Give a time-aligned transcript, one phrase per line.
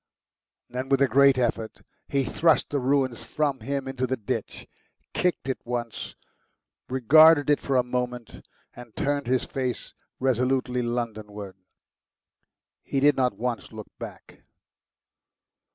[0.67, 4.67] Then with a great effort he thrust the ruins from him into the ditch,
[5.13, 6.15] kicked at it once,
[6.89, 8.43] regarded it for a moment,
[8.75, 11.53] and turned his face resolutely Londonward.
[12.81, 14.41] He did not once look back.